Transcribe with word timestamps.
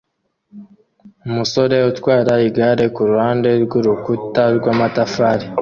umusore 1.27 1.75
utwara 1.91 2.33
igare 2.47 2.85
kuruhande 2.95 3.49
rwurukuta 3.63 4.43
rwamatafari 4.57 5.45